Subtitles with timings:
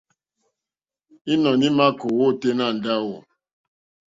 [1.33, 3.13] Ínɔ̀ní í mà kòòwá ôténá ndáwù.